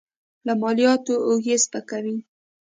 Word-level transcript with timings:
له 0.45 0.53
مالیاتو 0.61 1.15
اوږې 1.27 1.55
سپکوي. 1.63 2.17